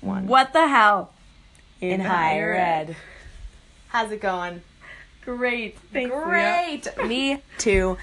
[0.00, 0.26] one.
[0.26, 1.12] What the hell?
[1.80, 2.96] In higher ed.
[3.88, 4.62] How's it going?
[5.24, 5.78] Great.
[5.92, 6.14] Thanks.
[6.14, 6.88] Great.
[7.06, 7.98] Me too.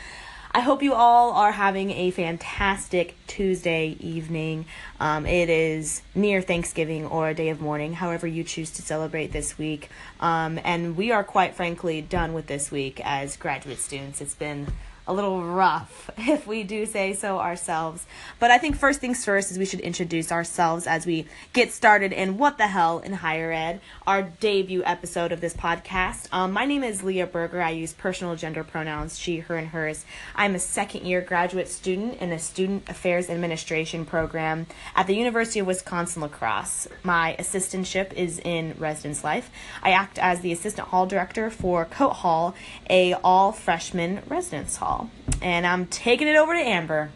[0.52, 4.65] I hope you all are having a fantastic Tuesday evening.
[5.00, 9.32] Um, it is near Thanksgiving or a day of mourning, however you choose to celebrate
[9.32, 9.89] this week.
[10.20, 14.21] Um, and we are quite frankly done with this week as graduate students.
[14.21, 14.68] It's been
[15.10, 18.05] a little rough, if we do say so ourselves.
[18.38, 22.13] But I think first things first is we should introduce ourselves as we get started
[22.13, 26.27] in What the Hell in Higher Ed, our debut episode of this podcast.
[26.31, 27.59] Um, my name is Leah Berger.
[27.59, 30.05] I use personal gender pronouns she, her, and hers.
[30.36, 35.59] I'm a second year graduate student in the Student Affairs Administration program at the University
[35.59, 36.88] of Wisconsin La Crosse.
[37.02, 39.50] My assistantship is in residence life.
[39.81, 42.53] I act as the assistant hall director for Coate Hall,
[42.88, 44.98] a all freshman residence hall.
[45.41, 47.12] And I'm taking it over to Amber.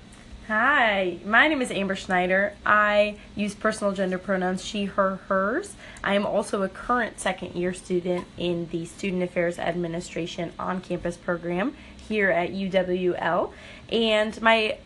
[0.48, 2.54] Hi, my name is Amber Schneider.
[2.66, 5.76] I use personal gender pronouns she, her, hers.
[6.04, 11.16] I am also a current second year student in the Student Affairs Administration on campus
[11.16, 11.76] program
[12.10, 13.54] here at UWL.
[13.90, 14.80] And my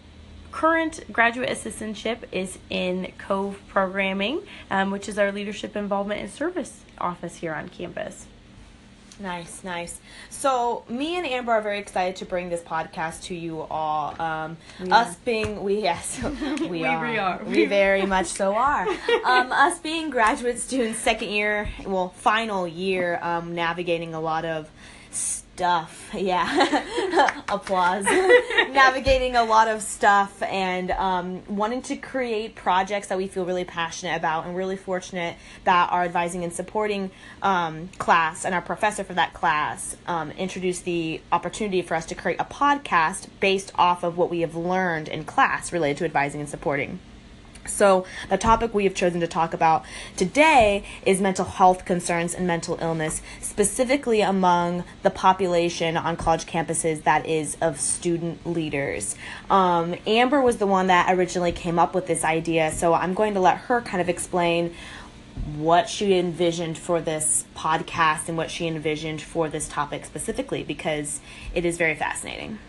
[0.51, 6.81] current graduate assistantship is in Cove Programming, um, which is our leadership involvement and service
[6.99, 8.27] office here on campus.
[9.19, 9.99] Nice, nice.
[10.29, 14.19] So, me and Amber are very excited to bring this podcast to you all.
[14.21, 16.21] Um, We us being, we yes,
[16.61, 17.01] we, We are.
[17.03, 17.43] really are.
[17.43, 18.87] We very much so are.
[19.25, 24.69] um, us being graduate students, second year, well, final year, um, navigating a lot of
[25.57, 26.11] stuff.
[26.13, 28.05] Yeah, applause.
[28.69, 33.65] navigating a lot of stuff and um, wanting to create projects that we feel really
[33.65, 37.09] passionate about, and really fortunate that our advising and supporting
[37.41, 42.13] um, class and our professor for that class um, introduced the opportunity for us to
[42.13, 46.39] create a podcast based off of what we have learned in class related to advising
[46.39, 46.99] and supporting.
[47.67, 52.47] So, the topic we have chosen to talk about today is mental health concerns and
[52.47, 59.15] mental illness, specifically among the population on college campuses that is of student leaders.
[59.49, 63.33] Um, Amber was the one that originally came up with this idea, so I'm going
[63.33, 64.73] to let her kind of explain
[65.55, 71.21] what she envisioned for this podcast and what she envisioned for this topic specifically because
[71.53, 72.59] it is very fascinating.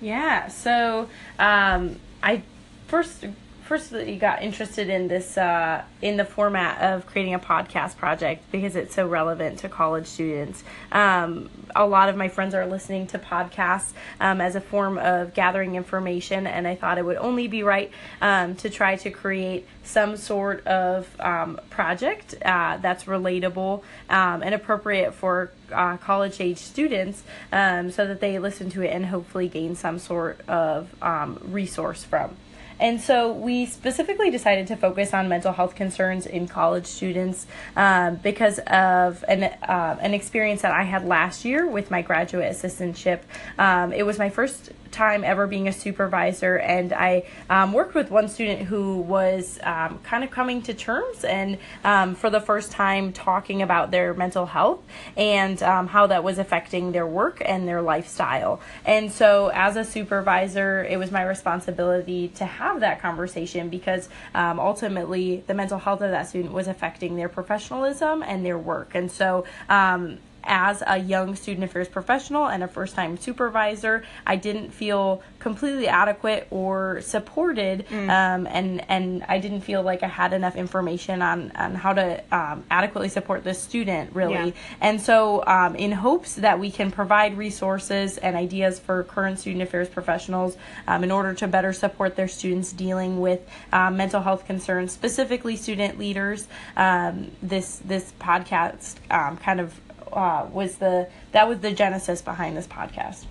[0.00, 1.08] Yeah, so
[1.38, 2.42] um, I
[2.86, 3.26] first
[3.66, 8.76] first got interested in this uh, in the format of creating a podcast project because
[8.76, 10.62] it's so relevant to college students.
[10.92, 15.34] Um, a lot of my friends are listening to podcasts um, as a form of
[15.34, 17.90] gathering information, and I thought it would only be right
[18.22, 24.54] um, to try to create some sort of um, project uh, that's relatable um, and
[24.54, 29.48] appropriate for uh, college age students um, so that they listen to it and hopefully
[29.48, 30.94] gain some sort of
[31.42, 32.36] resource from.
[32.78, 38.16] And so we specifically decided to focus on mental health concerns in college students um,
[38.16, 43.20] because of an, uh, an experience that I had last year with my graduate assistantship.
[43.58, 48.10] Um, it was my first time ever being a supervisor, and I um, worked with
[48.10, 52.72] one student who was um, kind of coming to terms and um, for the first
[52.72, 54.80] time talking about their mental health
[55.16, 58.60] and um, how that was affecting their work and their lifestyle.
[58.84, 64.58] And so, as a supervisor, it was my responsibility to have that conversation because um,
[64.58, 68.94] ultimately the mental health of that student was affecting their professionalism and their work.
[68.94, 74.36] And so, um, as a young student affairs professional and a first time supervisor, I
[74.36, 80.32] didn't feel completely adequate or supported, um, and and I didn't feel like I had
[80.32, 84.34] enough information on on how to um, adequately support this student really.
[84.34, 84.52] Yeah.
[84.80, 89.62] And so, um, in hopes that we can provide resources and ideas for current student
[89.62, 93.40] affairs professionals um, in order to better support their students dealing with
[93.72, 99.78] um, mental health concerns, specifically student leaders, um, this this podcast um, kind of
[100.12, 103.24] uh, was the that was the genesis behind this podcast.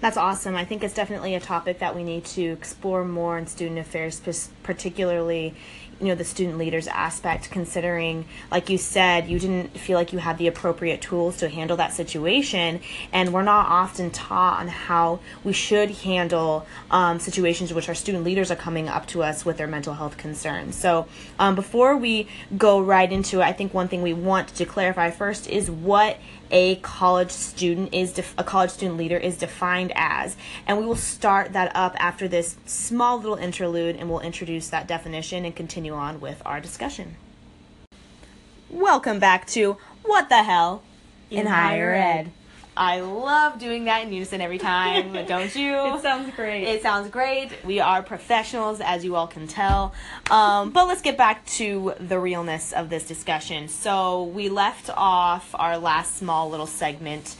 [0.00, 0.56] That's awesome.
[0.56, 4.20] I think it's definitely a topic that we need to explore more in student affairs,
[4.62, 5.54] particularly,
[6.00, 7.50] you know, the student leaders aspect.
[7.50, 11.76] Considering, like you said, you didn't feel like you had the appropriate tools to handle
[11.76, 12.80] that situation,
[13.12, 18.24] and we're not often taught on how we should handle um, situations which our student
[18.24, 20.74] leaders are coming up to us with their mental health concerns.
[20.74, 21.06] So,
[21.38, 25.10] um, before we go right into it, I think one thing we want to clarify
[25.10, 26.18] first is what
[26.50, 30.36] a college student is def- a college student leader is defined as
[30.66, 34.88] and we will start that up after this small little interlude and we'll introduce that
[34.88, 37.16] definition and continue on with our discussion
[38.68, 40.82] welcome back to what the hell
[41.30, 42.32] in, higher ed
[42.76, 45.74] I love doing that in unison every time, don't you?
[45.96, 46.64] It sounds great.
[46.64, 47.50] It sounds great.
[47.64, 49.92] We are professionals, as you all can tell.
[50.30, 53.68] Um, but let's get back to the realness of this discussion.
[53.68, 57.36] So, we left off our last small little segment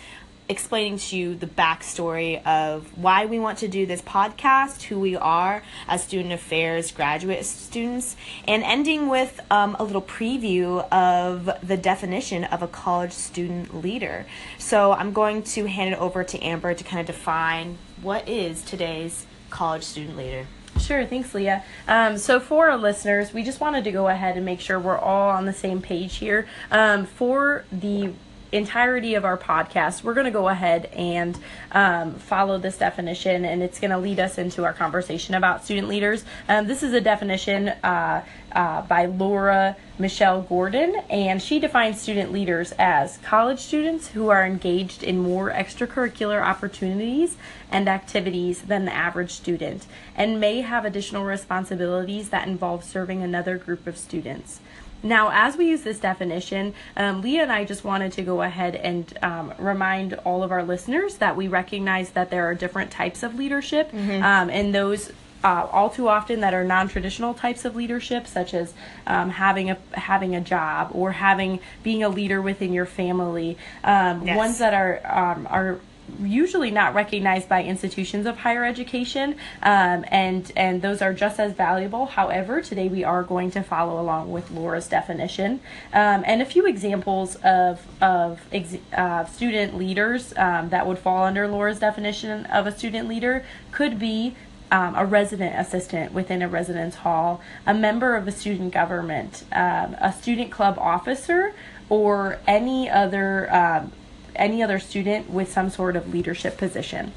[0.51, 5.15] explaining to you the backstory of why we want to do this podcast, who we
[5.17, 8.17] are as student affairs graduate students,
[8.49, 14.27] and ending with um, a little preview of the definition of a college student leader.
[14.59, 18.63] So I'm going to hand it over to Amber to kind of define what is
[18.63, 20.47] today's college student leader.
[20.81, 21.63] Sure, thanks, Leah.
[21.87, 24.99] Um, so, for our listeners, we just wanted to go ahead and make sure we're
[24.99, 26.47] all on the same page here.
[26.71, 28.13] Um, for the
[28.53, 31.39] entirety of our podcast, we're going to go ahead and
[31.73, 35.89] um, follow this definition, and it's going to lead us into our conversation about student
[35.89, 36.25] leaders.
[36.49, 42.33] Um, this is a definition uh, uh, by Laura Michelle Gordon, and she defines student
[42.33, 47.37] leaders as college students who are engaged in more extracurricular opportunities
[47.71, 49.87] and activities than the average student,
[50.17, 54.61] and may have additional responsibilities that involve serving another group of students.
[55.03, 58.77] Now, as we use this definition, um, Leah and I just wanted to go ahead
[58.77, 63.23] and um, remind all of our listeners that we recognize that there are different types
[63.23, 64.23] of leadership, mm-hmm.
[64.23, 65.13] um, and those
[65.43, 68.75] uh, all too often that are non-traditional types of leadership, such as
[69.07, 73.57] um, having a having a job or having being a leader within your family.
[73.83, 74.37] Um, yes.
[74.37, 75.81] Ones that are um, are
[76.21, 81.53] usually not recognized by institutions of higher education, um, and and those are just as
[81.53, 82.07] valuable.
[82.07, 85.61] However, today we are going to follow along with Laura's definition
[85.93, 91.25] um, and a few examples of of ex- uh, student leaders um, that would fall
[91.25, 94.35] under Laura's definition of a student leader could be.
[94.73, 99.97] Um, a resident assistant within a residence hall, a member of the student government, um,
[100.01, 101.53] a student club officer,
[101.89, 103.91] or any other um,
[104.41, 107.13] any other student with some sort of leadership position.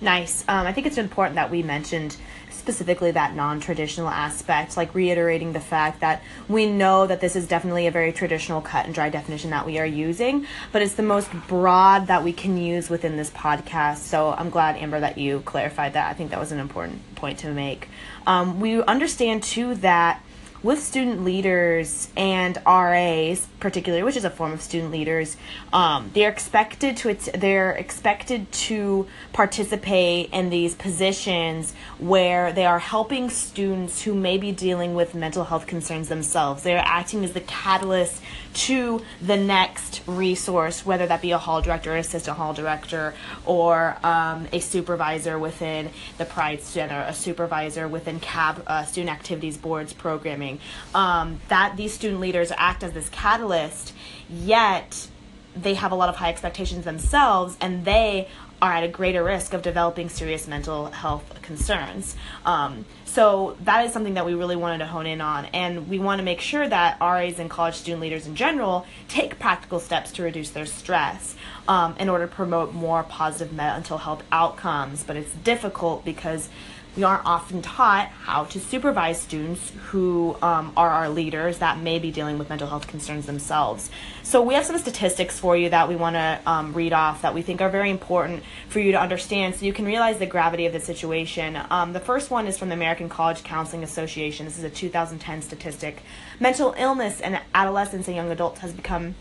[0.00, 0.44] Nice.
[0.48, 2.16] Um, I think it's important that we mentioned
[2.50, 7.46] specifically that non traditional aspect, like reiterating the fact that we know that this is
[7.46, 11.02] definitely a very traditional cut and dry definition that we are using, but it's the
[11.02, 13.98] most broad that we can use within this podcast.
[13.98, 16.10] So I'm glad, Amber, that you clarified that.
[16.10, 17.88] I think that was an important point to make.
[18.26, 20.20] Um, we understand too that
[20.66, 25.36] with student leaders and RAs, particularly, which is a form of student leaders,
[25.72, 33.30] um, they're expected to they're expected to participate in these positions where they are helping
[33.30, 36.64] students who may be dealing with mental health concerns themselves.
[36.64, 38.20] They're acting as the catalyst
[38.56, 43.14] to the next resource, whether that be a hall director, an assistant hall director,
[43.44, 49.58] or um, a supervisor within the Pride Center, a supervisor within CAB, uh, Student Activities
[49.58, 50.58] Boards programming.
[50.94, 53.92] Um, that these student leaders act as this catalyst,
[54.30, 55.08] yet
[55.54, 58.28] they have a lot of high expectations themselves, and they
[58.62, 62.16] are at a greater risk of developing serious mental health concerns.
[62.44, 65.98] Um, so that is something that we really wanted to hone in on, and we
[65.98, 70.12] want to make sure that RAs and college student leaders in general take practical steps
[70.12, 71.34] to reduce their stress
[71.68, 75.02] um, in order to promote more positive mental health outcomes.
[75.02, 76.48] But it's difficult because
[76.96, 81.98] we aren't often taught how to supervise students who um, are our leaders that may
[81.98, 83.90] be dealing with mental health concerns themselves.
[84.22, 87.34] So, we have some statistics for you that we want to um, read off that
[87.34, 90.66] we think are very important for you to understand so you can realize the gravity
[90.66, 91.58] of the situation.
[91.70, 94.46] Um, the first one is from the American College Counseling Association.
[94.46, 96.02] This is a 2010 statistic.
[96.40, 99.14] Mental illness in adolescents and young adults has become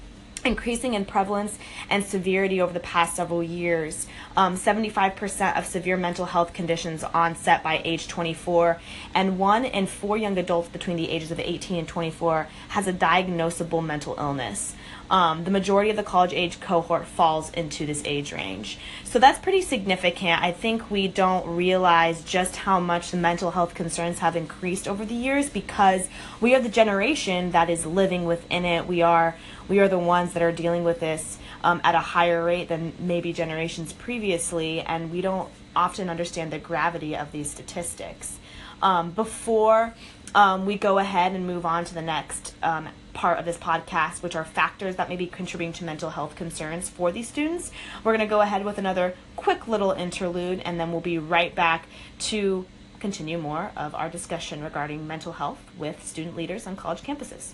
[0.46, 1.58] increasing in prevalence
[1.90, 4.08] and severity over the past several years.
[4.38, 8.80] Um, 75% of severe mental health conditions onset by age 24,
[9.14, 12.94] and one in four young adults between the ages of 18 and 24 has a
[12.94, 14.76] diagnosable mental illness.
[15.10, 18.80] Um, the majority of the college age cohort falls into this age range.
[19.04, 20.42] So that's pretty significant.
[20.42, 25.06] I think we don't realize just how much the mental health concerns have increased over
[25.06, 26.10] the years because
[26.42, 28.88] we are the generation that is living within it.
[28.88, 29.36] We are
[29.68, 32.94] we are the ones that are dealing with this um, at a higher rate than
[33.00, 38.38] maybe generations previously, and we don't often understand the gravity of these statistics.
[38.82, 39.94] Um, before
[40.36, 44.22] um, we go ahead and move on to the next um, part of this podcast,
[44.22, 47.72] which are factors that may be contributing to mental health concerns for these students,
[48.04, 51.56] we're going to go ahead with another quick little interlude, and then we'll be right
[51.56, 51.88] back
[52.20, 52.66] to
[53.00, 57.54] continue more of our discussion regarding mental health with student leaders on college campuses.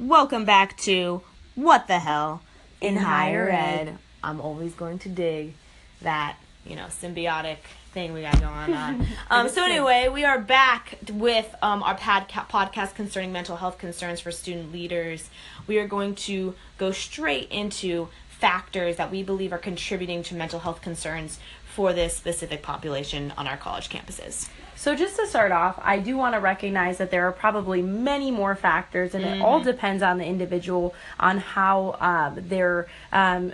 [0.00, 1.22] Welcome back to
[1.56, 2.40] What the Hell
[2.80, 3.88] in, in Higher ed.
[3.88, 3.98] ed.
[4.22, 5.54] I'm always going to dig
[6.02, 7.56] that, you know, symbiotic
[7.92, 9.04] thing we got going on.
[9.30, 14.20] um, so anyway, we are back with um, our podca- podcast concerning mental health concerns
[14.20, 15.30] for student leaders.
[15.66, 18.06] We are going to go straight into
[18.38, 21.38] factors that we believe are contributing to mental health concerns
[21.74, 24.48] for this specific population on our college campuses.
[24.74, 28.30] So, just to start off, I do want to recognize that there are probably many
[28.30, 29.40] more factors, and mm-hmm.
[29.40, 33.52] it all depends on the individual on how um, their um,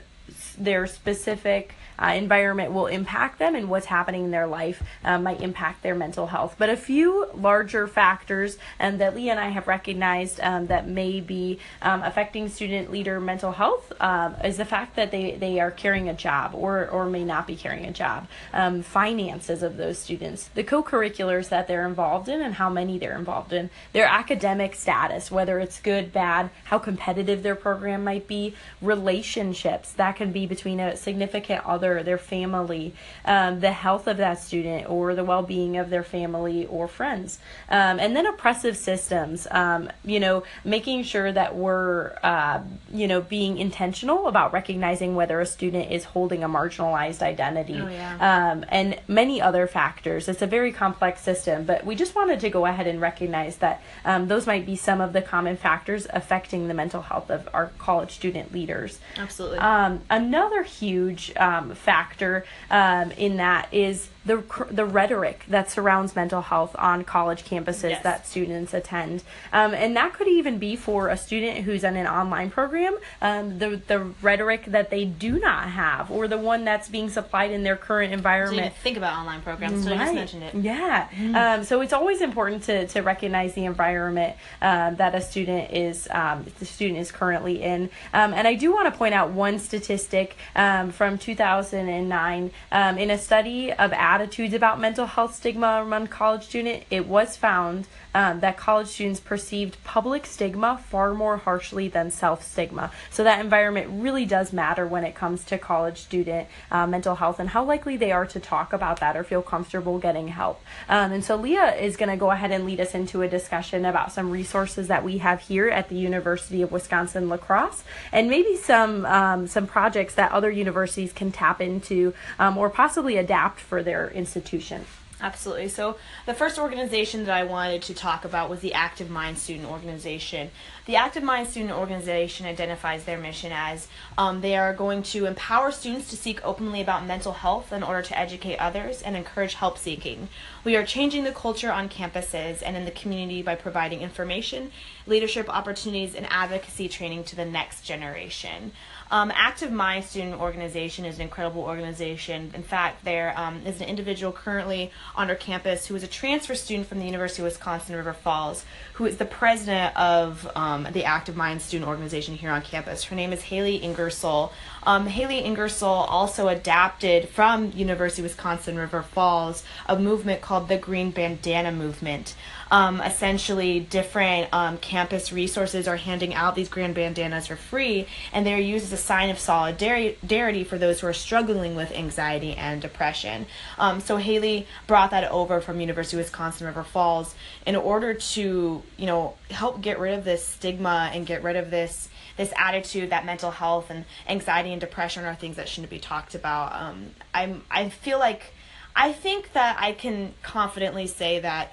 [0.58, 5.40] their specific uh, environment will impact them and what's happening in their life uh, might
[5.40, 6.56] impact their mental health.
[6.58, 11.20] But a few larger factors um, that Leah and I have recognized um, that may
[11.20, 15.70] be um, affecting student leader mental health um, is the fact that they, they are
[15.70, 19.98] carrying a job or, or may not be carrying a job, um, finances of those
[19.98, 24.06] students, the co curriculars that they're involved in and how many they're involved in, their
[24.06, 30.32] academic status, whether it's good, bad, how competitive their program might be, relationships that can
[30.32, 35.14] be between a significant other other, their family, um, the health of that student, or
[35.14, 37.38] the well being of their family or friends.
[37.68, 42.60] Um, and then oppressive systems, um, you know, making sure that we're, uh,
[42.92, 47.88] you know, being intentional about recognizing whether a student is holding a marginalized identity oh,
[47.88, 48.52] yeah.
[48.52, 50.28] Um, and many other factors.
[50.28, 53.82] It's a very complex system, but we just wanted to go ahead and recognize that
[54.04, 57.70] um, those might be some of the common factors affecting the mental health of our
[57.78, 58.98] college student leaders.
[59.16, 59.58] Absolutely.
[59.58, 66.40] Um, another huge um, factor um, in that is the the rhetoric that surrounds mental
[66.40, 68.02] health on college campuses yes.
[68.02, 72.06] that students attend, um, and that could even be for a student who's in an
[72.06, 72.96] online program.
[73.20, 77.50] Um, the the rhetoric that they do not have, or the one that's being supplied
[77.50, 78.72] in their current environment.
[78.74, 79.84] So think about online programs.
[79.84, 80.00] So right.
[80.00, 80.54] I just mentioned it.
[80.54, 81.08] Yeah.
[81.08, 81.34] Mm-hmm.
[81.34, 86.08] Um, so it's always important to to recognize the environment uh, that a student is
[86.10, 87.90] um, the student is currently in.
[88.14, 93.18] Um, and I do want to point out one statistic um, from 2009 in a
[93.18, 98.56] study of attitudes about mental health stigma among college students, it was found um, that
[98.56, 102.90] college students perceived public stigma far more harshly than self stigma.
[103.10, 107.40] So that environment really does matter when it comes to college student uh, mental health
[107.40, 110.62] and how likely they are to talk about that or feel comfortable getting help.
[110.88, 113.84] Um, and so Leah is going to go ahead and lead us into a discussion
[113.84, 118.28] about some resources that we have here at the University of Wisconsin La Crosse and
[118.28, 123.60] maybe some um, some projects that other universities can tap into um, or possibly adapt
[123.60, 124.84] for their institution.
[125.24, 125.68] Absolutely.
[125.68, 129.70] So, the first organization that I wanted to talk about was the Active Mind Student
[129.70, 130.50] Organization.
[130.84, 133.88] The Active Mind Student Organization identifies their mission as
[134.18, 138.02] um, they are going to empower students to seek openly about mental health in order
[138.02, 140.28] to educate others and encourage help seeking.
[140.62, 144.72] We are changing the culture on campuses and in the community by providing information,
[145.06, 148.72] leadership opportunities, and advocacy training to the next generation.
[149.14, 152.50] Um, Active Mind Student Organization is an incredible organization.
[152.52, 156.56] In fact, there um, is an individual currently on our campus who is a transfer
[156.56, 161.04] student from the University of Wisconsin River Falls, who is the president of um, the
[161.04, 163.04] Active Mind Student Organization here on campus.
[163.04, 164.52] Her name is Haley Ingersoll.
[164.82, 170.76] Um, Haley Ingersoll also adapted from University of Wisconsin River Falls a movement called the
[170.76, 172.34] Green Bandana Movement.
[172.72, 178.44] Um, essentially, different um, campus resources are handing out these green bandanas for free, and
[178.44, 182.80] they're used as a sign of solidarity for those who are struggling with anxiety and
[182.80, 183.46] depression.
[183.78, 187.34] Um, so Haley brought that over from University of Wisconsin River Falls
[187.66, 191.70] in order to, you know, help get rid of this stigma and get rid of
[191.70, 196.00] this this attitude that mental health and anxiety and depression are things that shouldn't be
[196.00, 196.72] talked about.
[196.74, 198.52] Um, I'm I feel like
[198.96, 201.72] I think that I can confidently say that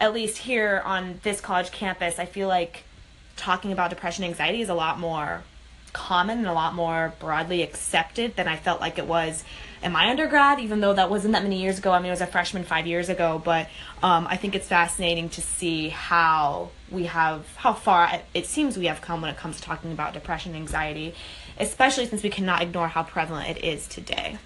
[0.00, 2.84] at least here on this college campus, I feel like
[3.36, 5.42] talking about depression and anxiety is a lot more
[5.96, 9.42] common and a lot more broadly accepted than I felt like it was
[9.82, 11.90] in my undergrad, even though that wasn't that many years ago.
[11.90, 13.68] I mean, I was a freshman five years ago, but
[14.02, 18.86] um, I think it's fascinating to see how we have, how far it seems we
[18.86, 21.14] have come when it comes to talking about depression and anxiety,
[21.58, 24.36] especially since we cannot ignore how prevalent it is today.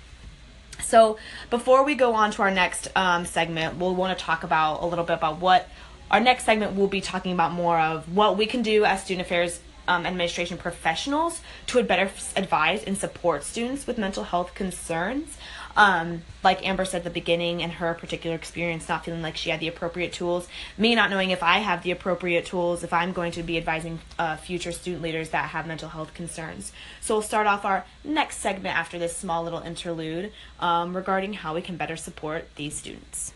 [0.80, 1.19] So,
[1.50, 4.87] before we go on to our next um, segment, we'll want to talk about a
[4.87, 5.69] little bit about what
[6.12, 9.26] our next segment will be talking about more of what we can do as student
[9.26, 15.37] affairs um, administration professionals to better advise and support students with mental health concerns.
[15.77, 19.51] Um, like Amber said at the beginning, in her particular experience, not feeling like she
[19.51, 23.13] had the appropriate tools, me not knowing if I have the appropriate tools, if I'm
[23.13, 26.73] going to be advising uh, future student leaders that have mental health concerns.
[27.01, 31.55] So we'll start off our next segment after this small little interlude um, regarding how
[31.55, 33.33] we can better support these students.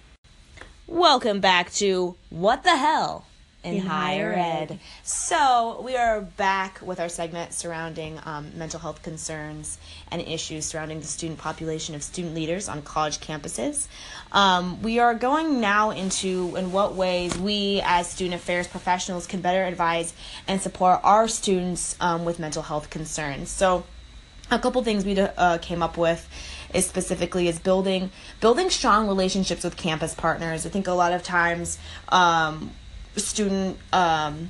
[0.87, 3.27] Welcome back to What the Hell?
[3.65, 4.73] In, in higher ed.
[4.73, 4.79] ed.
[5.03, 9.79] So we are back with our segment surrounding um, mental health concerns
[10.11, 13.89] and issues surrounding the student population of student leaders on college campuses.
[14.33, 19.41] Um, we are going now into in what ways we as student affairs professionals can
[19.41, 20.13] better advise
[20.47, 23.49] and support our students um, with mental health concerns.
[23.49, 23.85] So
[24.51, 26.29] a couple things we uh, came up with
[26.75, 30.67] is specifically is building building strong relationships with campus partners.
[30.67, 31.79] I think a lot of times
[32.09, 32.73] um,
[33.17, 34.49] student um,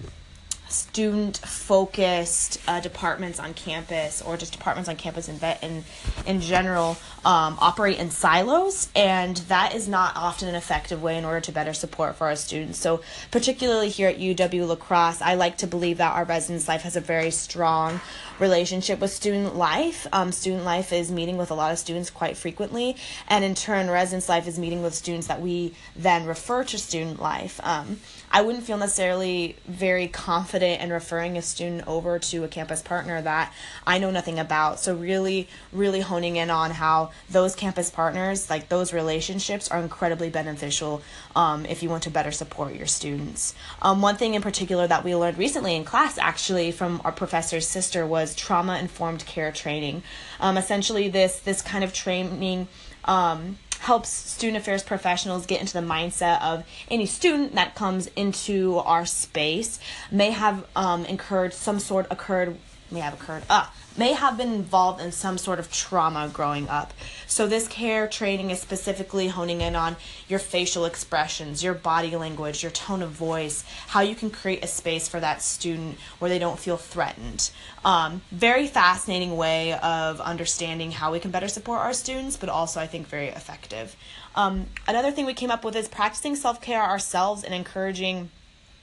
[0.69, 5.85] student focused uh, departments on campus or just departments on campus in, in,
[6.27, 11.25] in general um, operate in silos and that is not often an effective way in
[11.25, 12.79] order to better support for our students.
[12.79, 13.01] So
[13.31, 16.97] particularly here at uw La Crosse i like to believe that our residence life has
[16.97, 18.01] a very strong
[18.39, 20.07] relationship with student life.
[20.13, 22.97] Um, student life is meeting with a lot of students quite frequently
[23.29, 27.21] and in turn residence life is meeting with students that we then refer to student
[27.21, 27.61] life.
[27.63, 28.01] Um,
[28.31, 33.23] I wouldn't feel necessarily very confident in referring a student over to a campus partner
[33.23, 33.53] that
[33.87, 34.81] I know nothing about.
[34.81, 40.31] So really, really honing in on how those campus partners, like those relationships, are incredibly
[40.31, 41.03] beneficial
[41.35, 43.55] um, if you want to better support your students.
[43.83, 47.67] Um, one thing in particular that we learned recently in class, actually, from our professor's
[47.67, 50.03] sister, was trauma informed care training.
[50.41, 52.69] Um, essentially, this this kind of training.
[53.05, 58.79] Um, helps student affairs professionals get into the mindset of any student that comes into
[58.79, 59.79] our space
[60.11, 62.57] may have um, incurred some sort occurred
[62.91, 63.67] may have occurred uh,
[63.97, 66.93] may have been involved in some sort of trauma growing up.
[67.27, 69.97] So, this care training is specifically honing in on
[70.29, 74.67] your facial expressions, your body language, your tone of voice, how you can create a
[74.67, 77.51] space for that student where they don't feel threatened.
[77.85, 82.81] Um, very fascinating way of understanding how we can better support our students, but also,
[82.81, 83.97] I think, very effective.
[84.37, 88.31] Um, another thing we came up with is practicing self care ourselves and encouraging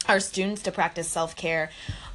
[0.07, 1.69] our students to practice self care.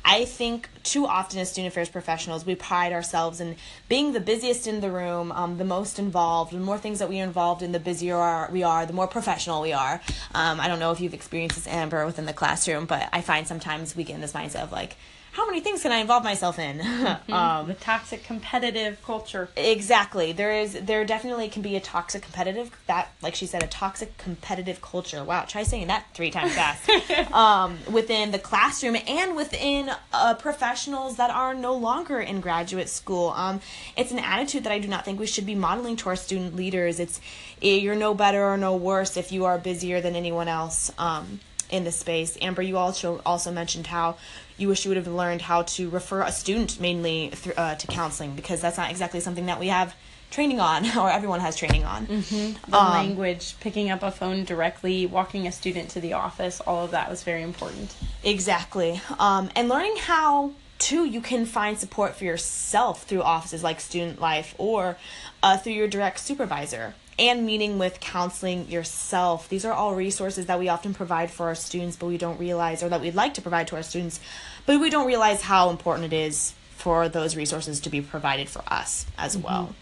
[0.08, 3.56] I think too often as student affairs professionals, we pride ourselves in
[3.88, 6.52] being the busiest in the room, um, the most involved.
[6.52, 9.60] The more things that we are involved in, the busier we are, the more professional
[9.60, 10.00] we are.
[10.32, 13.48] Um, I don't know if you've experienced this, Amber, within the classroom, but I find
[13.48, 14.96] sometimes we get in this mindset of like,
[15.36, 16.80] how many things can I involve myself in?
[17.30, 19.50] um, the toxic competitive culture.
[19.54, 20.32] Exactly.
[20.32, 24.16] There is there definitely can be a toxic competitive that like she said a toxic
[24.16, 25.22] competitive culture.
[25.22, 26.88] Wow, try saying that three times fast.
[27.34, 33.28] um, within the classroom and within uh, professionals that are no longer in graduate school.
[33.36, 33.60] Um,
[33.94, 36.56] it's an attitude that I do not think we should be modeling to our student
[36.56, 36.98] leaders.
[36.98, 37.20] It's
[37.60, 40.90] eh, you're no better or no worse if you are busier than anyone else.
[40.96, 42.38] Um, in the space.
[42.40, 44.16] Amber, you also also mentioned how
[44.56, 47.86] you wish you would have learned how to refer a student mainly th- uh, to
[47.86, 49.94] counseling because that's not exactly something that we have
[50.30, 52.06] training on or everyone has training on.
[52.06, 52.70] Mm-hmm.
[52.70, 56.84] The um, language, picking up a phone directly, walking a student to the office, all
[56.84, 57.94] of that was very important.
[58.24, 59.00] Exactly.
[59.18, 64.20] Um, and learning how too you can find support for yourself through offices like student
[64.20, 64.96] life or
[65.42, 69.48] uh, through your direct supervisor and meeting with counseling yourself.
[69.48, 72.82] These are all resources that we often provide for our students, but we don't realize,
[72.82, 74.20] or that we'd like to provide to our students,
[74.66, 78.62] but we don't realize how important it is for those resources to be provided for
[78.68, 79.46] us as mm-hmm.
[79.46, 79.74] well.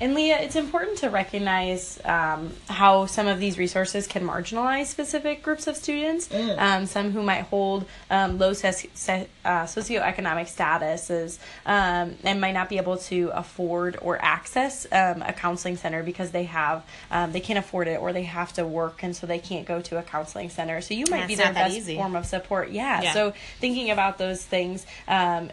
[0.00, 5.40] And Leah, it's important to recognize um, how some of these resources can marginalize specific
[5.40, 6.26] groups of students.
[6.28, 6.58] Mm.
[6.58, 12.52] Um, some who might hold um, low ses- se- uh, socioeconomic statuses um, and might
[12.52, 17.30] not be able to afford or access um, a counseling center because they have um,
[17.30, 19.96] they can't afford it or they have to work and so they can't go to
[19.96, 20.80] a counseling center.
[20.80, 21.94] So you might yeah, be their best easy.
[21.94, 22.70] form of support.
[22.70, 23.00] Yeah.
[23.00, 23.12] yeah.
[23.12, 25.52] So thinking about those things and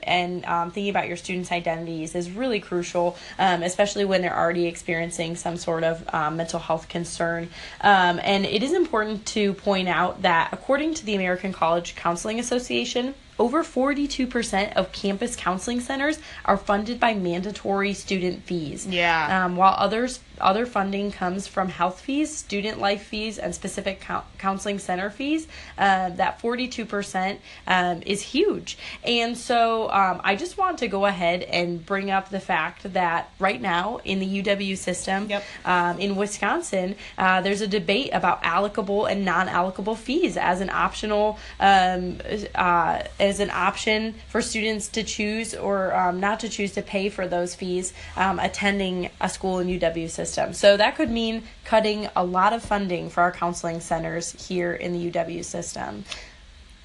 [0.73, 5.57] thinking about your students' identities is really crucial, especially when they're they're already experiencing some
[5.57, 7.49] sort of um, mental health concern.
[7.81, 12.39] Um, and it is important to point out that according to the American College Counseling
[12.39, 18.87] Association, over 42% of campus counseling centers are funded by mandatory student fees.
[18.87, 19.45] Yeah.
[19.45, 24.03] Um, while others other funding comes from health fees, student life fees, and specific
[24.37, 25.47] counseling center fees.
[25.77, 28.77] Uh, that 42% um, is huge.
[29.03, 33.29] And so um, I just want to go ahead and bring up the fact that
[33.39, 35.43] right now in the UW system yep.
[35.65, 40.69] um, in Wisconsin, uh, there's a debate about allocable and non allocable fees as an
[40.69, 42.17] optional, um,
[42.55, 47.09] uh, as an option for students to choose or um, not to choose to pay
[47.09, 50.53] for those fees um, attending a school in UW system system.
[50.53, 54.93] So that could mean cutting a lot of funding for our counseling centers here in
[54.93, 56.05] the UW system.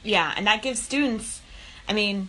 [0.02, 1.40] Yeah, and that gives students,
[1.88, 2.28] I mean,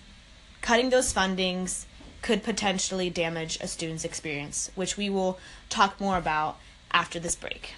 [0.62, 1.86] cutting those fundings
[2.22, 6.58] could potentially damage a student's experience, which we will talk more about
[6.92, 7.74] after this break.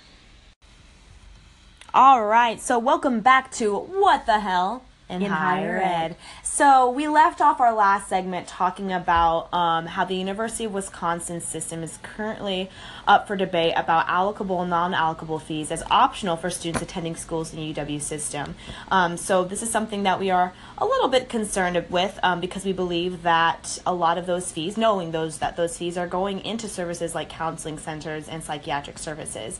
[1.94, 6.16] All right, so welcome back to What the Hell in, higher ed.
[6.44, 11.42] So we left off our last segment talking about um, how the University of Wisconsin
[11.42, 12.70] system is currently
[13.08, 17.60] up for debate about allocable and non-allocable fees as optional for students attending schools in
[17.60, 18.56] the UW system.
[18.92, 22.64] Um, so this is something that we are a little bit concerned with um, because
[22.64, 26.40] we believe that a lot of those fees, knowing those that those fees are going
[26.42, 29.60] into services like counseling centers and psychiatric services.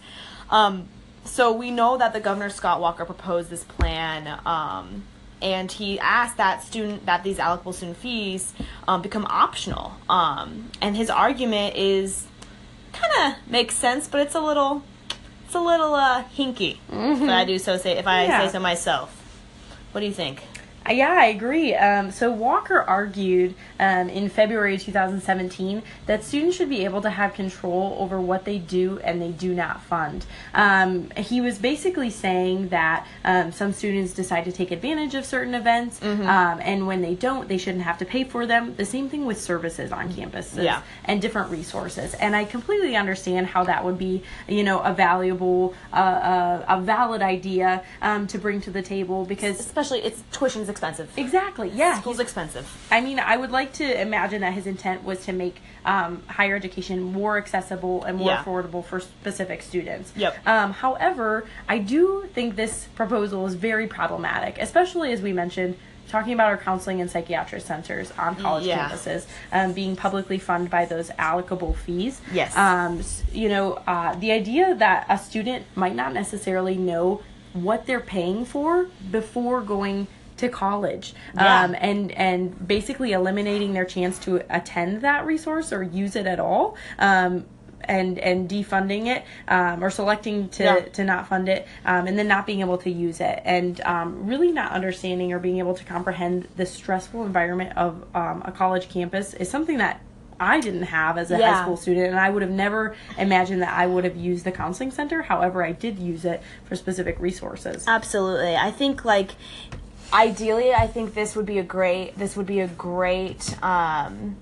[0.50, 0.88] Um,
[1.26, 5.04] so we know that the governor Scott Walker proposed this plan um,
[5.42, 8.54] and he asked that student that these allocable student fees
[8.88, 9.94] um, become optional.
[10.10, 12.26] Um, and his argument is
[12.94, 14.84] kind of makes sense, but it's a little
[15.46, 16.78] it's a little uh, hinky.
[16.92, 18.46] If I do so say if I Yeah.
[18.48, 19.16] say so myself.
[19.92, 20.44] What do you think?
[20.90, 21.76] Yeah, I agree.
[21.76, 27.36] Um, so Walker argued um, in February 2017 that students should be able to have
[27.36, 30.26] control over what they do and they do not fund.
[30.56, 35.54] Um, he was basically saying that um, some students decide to take advantage of certain
[35.54, 36.28] events, Mm-hmm.
[36.28, 38.74] um, and when they don't, they shouldn't have to pay for them.
[38.76, 40.82] The same thing with services on campuses Yeah.
[41.06, 42.16] and different resources.
[42.16, 46.82] And I completely understand how that would be, you know, a valuable, uh, uh, a
[46.82, 49.60] valid idea um, to bring to the table because.
[49.60, 50.79] Especially it's tuition's expensive.
[51.18, 51.70] Exactly.
[51.70, 52.00] Yeah.
[52.00, 52.68] School's expensive.
[52.92, 56.56] I mean, I would like to imagine that his intent was to make um, higher
[56.56, 58.44] education more accessible and more Yeah.
[58.44, 60.12] affordable for specific students.
[60.16, 60.48] Yep.
[60.48, 65.78] Um, however, I do think this proposal is very problematic, especially as we mentioned.
[66.10, 68.90] Talking about our counseling and psychiatric centers on college Yeah.
[68.90, 72.20] campuses um, being publicly funded by those allocable fees.
[72.34, 72.58] Yes.
[72.58, 77.22] Um, you know, uh, the idea that a student might not necessarily know
[77.54, 80.08] what they're paying for before going
[80.40, 81.64] to college Yeah.
[81.66, 86.40] um, and and basically eliminating their chance to attend that resource or use it at
[86.40, 87.46] all um,
[87.84, 90.80] and and defunding it um, or selecting to, Yeah.
[90.80, 94.26] to not fund it um, and then not being able to use it and um,
[94.28, 98.90] really not understanding or being able to comprehend the stressful environment of um, a college
[98.90, 100.02] campus is something that
[100.42, 101.54] I didn't have as a Yeah.
[101.54, 104.54] high school student, and I would have never imagined that I would have used the
[104.54, 105.22] counseling center.
[105.22, 107.84] However, I did use it for specific resources.
[107.86, 108.56] Absolutely.
[108.56, 109.32] I think like
[110.14, 114.38] ideally I think this would be a great this would be a great um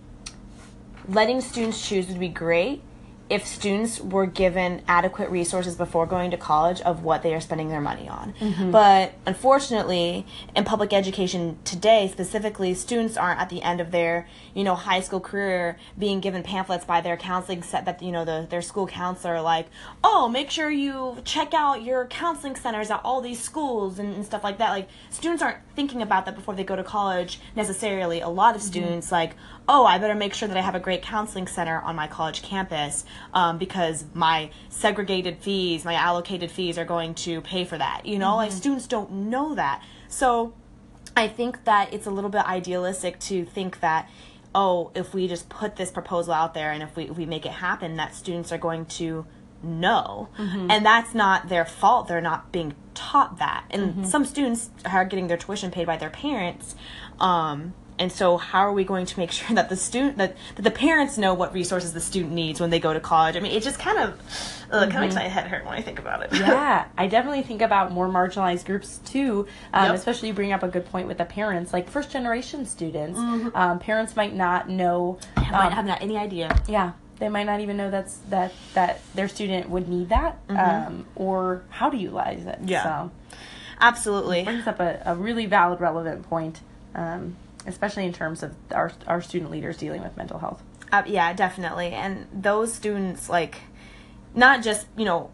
[1.10, 2.82] letting students choose would be great
[3.30, 7.70] if students were given adequate resources before going to college of what they are spending
[7.70, 8.34] their money on.
[8.40, 8.72] Mm-hmm.
[8.72, 14.64] But unfortunately, in public education today, specifically, students aren't at the end of their, you
[14.64, 18.48] know, high school career being given pamphlets by their counseling set that, you know, the,
[18.50, 19.68] their school counselor like,
[20.04, 24.26] oh, make sure you check out your counseling centers at all these schools and, and
[24.26, 24.70] stuff like that.
[24.70, 28.22] Like, students aren't thinking about that before they go to college necessarily.
[28.22, 28.68] A lot of mm-hmm.
[28.70, 29.36] students, like,
[29.68, 32.42] oh, I better make sure that I have a great counseling center on my college
[32.42, 33.04] campus
[33.34, 38.06] um, because my segregated fees, my allocated fees are going to pay for that.
[38.06, 39.84] You know, like students don't know that.
[40.08, 40.54] So
[41.16, 44.10] I think that it's a little bit idealistic to think that,
[44.54, 47.46] oh, if we just put this proposal out there and if we, if we make
[47.46, 49.26] it happen, that students are going to
[49.64, 50.30] know.
[50.72, 52.08] And that's not their fault.
[52.08, 53.66] They're not being taught that.
[53.70, 56.76] And some students are getting their tuition paid by their parents.
[57.20, 60.62] Um, and so how are we going to make sure that the student that, that
[60.62, 63.36] the parents know what resources the student needs when they go to college?
[63.36, 64.20] I mean, it just kind of
[64.72, 66.34] uh, kind of makes my head hurt when I think about it.
[66.34, 69.48] yeah, I definitely think about more marginalized groups too.
[69.74, 69.96] Um, Yep.
[69.96, 73.18] Especially you bring up a good point with the parents, like first generation students.
[73.56, 75.20] Um, parents might not know.
[75.36, 76.56] I might um, have not any idea.
[76.68, 81.06] yeah, they might not even know that's that that their student would need that um,
[81.16, 82.60] or how to utilize it.
[82.66, 82.84] Yeah.
[82.84, 83.12] So
[83.80, 84.44] Absolutely.
[84.44, 86.60] brings up a, a really valid, relevant point,
[86.96, 87.36] um,
[87.68, 90.64] especially in terms of our our student leaders dealing with mental health.
[90.92, 91.88] Uh, yeah, definitely.
[91.88, 93.60] And those students, like,
[94.34, 95.30] not just you know,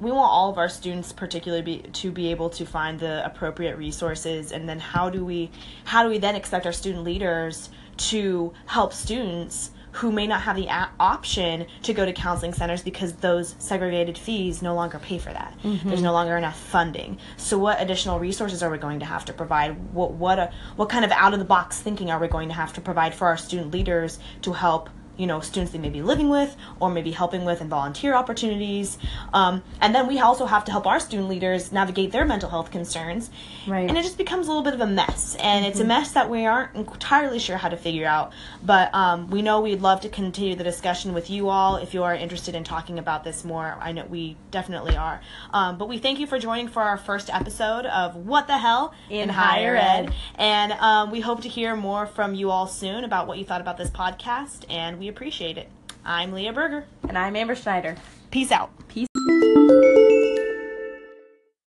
[0.00, 3.76] we want all of our students, particularly, be, to be able to find the appropriate
[3.76, 4.52] resources.
[4.52, 5.50] And then how do we,
[5.84, 9.70] how do we then expect our student leaders to help students?
[9.92, 14.16] Who may not have the a- option to go to counseling centers because those segregated
[14.16, 15.56] fees no longer pay for that.
[15.62, 15.88] Mm-hmm.
[15.88, 17.18] There's no longer enough funding.
[17.36, 19.92] So, what additional resources are we going to have to provide?
[19.92, 22.54] What what a, what kind of out of the box thinking are we going to
[22.54, 24.90] have to provide for our student leaders to help
[25.20, 28.98] you know students they may be living with or maybe helping with in volunteer opportunities.
[29.34, 32.70] Um, and then we also have to help our student leaders navigate their mental health
[32.70, 33.30] concerns.
[33.66, 33.88] Right.
[33.88, 35.36] and it just becomes a little bit of a mess.
[35.38, 38.32] And it's a mess that we aren't entirely sure how to figure out.
[38.62, 42.02] But um, we know we'd love to continue the discussion with you all if you
[42.02, 43.76] are interested in talking about this more.
[43.80, 45.20] I know we definitely are.
[45.52, 48.94] Um, but we thank you for joining for our first episode of what the hell
[49.10, 50.12] In Higher Ed.
[50.36, 53.60] and um, we hope to hear more from you all soon about what you thought
[53.60, 55.68] about this podcast, and we appreciate it.
[56.04, 56.86] I'm Leah Berger.
[57.06, 57.96] And I'm Amber Schneider.
[58.30, 58.70] Peace out.
[58.88, 59.09] Peace.